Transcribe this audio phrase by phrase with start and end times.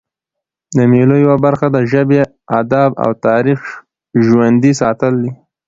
[0.77, 2.19] د مېلو یوه برخه د ژبي،
[2.59, 3.61] ادب او تاریخ
[4.25, 5.31] ژوندي ساتل دي.